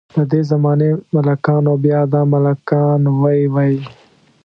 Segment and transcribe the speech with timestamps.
[0.17, 3.75] ددې زمانې ملکان او بیا دا ملکان وۍ وۍ.